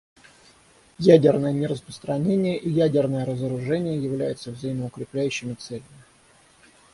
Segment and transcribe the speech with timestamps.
[0.97, 6.01] Ядерное нераспространение и ядерное разоружение являются взаимоукрепляющими целями.